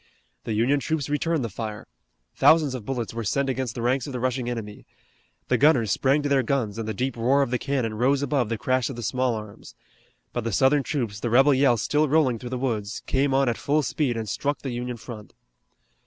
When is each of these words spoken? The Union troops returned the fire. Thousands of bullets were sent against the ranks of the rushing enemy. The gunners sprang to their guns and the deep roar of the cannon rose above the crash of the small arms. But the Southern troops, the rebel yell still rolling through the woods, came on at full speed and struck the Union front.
The 0.45 0.53
Union 0.53 0.79
troops 0.79 1.09
returned 1.11 1.43
the 1.43 1.47
fire. 1.49 1.87
Thousands 2.35 2.73
of 2.73 2.85
bullets 2.87 3.13
were 3.13 3.23
sent 3.23 3.49
against 3.51 3.75
the 3.75 3.83
ranks 3.83 4.07
of 4.07 4.13
the 4.13 4.19
rushing 4.19 4.49
enemy. 4.49 4.87
The 5.47 5.59
gunners 5.59 5.91
sprang 5.91 6.23
to 6.23 6.27
their 6.29 6.41
guns 6.41 6.79
and 6.79 6.87
the 6.87 6.93
deep 6.95 7.15
roar 7.15 7.43
of 7.43 7.51
the 7.51 7.59
cannon 7.59 7.93
rose 7.93 8.23
above 8.23 8.49
the 8.49 8.57
crash 8.57 8.89
of 8.89 8.95
the 8.95 9.03
small 9.03 9.35
arms. 9.35 9.75
But 10.33 10.43
the 10.43 10.51
Southern 10.51 10.81
troops, 10.81 11.19
the 11.19 11.29
rebel 11.29 11.53
yell 11.53 11.77
still 11.77 12.09
rolling 12.09 12.39
through 12.39 12.49
the 12.49 12.57
woods, 12.57 13.03
came 13.05 13.31
on 13.35 13.47
at 13.47 13.57
full 13.59 13.83
speed 13.83 14.17
and 14.17 14.27
struck 14.27 14.63
the 14.63 14.71
Union 14.71 14.97
front. 14.97 15.33